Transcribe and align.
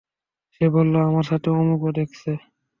সে 0.53 0.65
বলল, 0.69 0.93
আমার 1.09 1.25
সাথে 1.29 1.47
অমুকও 1.53 1.91
দেখেছে। 1.97 2.31